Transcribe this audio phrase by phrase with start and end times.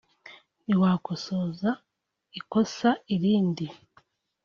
[0.65, 1.69] ntiwakosoza
[2.39, 3.65] ikosa irindi